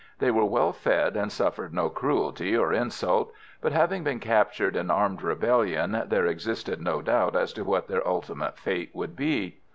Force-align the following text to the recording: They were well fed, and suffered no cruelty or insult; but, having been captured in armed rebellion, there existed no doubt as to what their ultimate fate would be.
They 0.17 0.31
were 0.31 0.45
well 0.45 0.73
fed, 0.73 1.15
and 1.15 1.31
suffered 1.31 1.75
no 1.75 1.87
cruelty 1.91 2.57
or 2.57 2.73
insult; 2.73 3.31
but, 3.61 3.71
having 3.71 4.03
been 4.03 4.19
captured 4.19 4.75
in 4.75 4.89
armed 4.89 5.21
rebellion, 5.21 6.05
there 6.07 6.25
existed 6.25 6.81
no 6.81 7.03
doubt 7.03 7.35
as 7.35 7.53
to 7.53 7.63
what 7.63 7.87
their 7.87 8.05
ultimate 8.07 8.57
fate 8.57 8.89
would 8.95 9.15
be. 9.15 9.59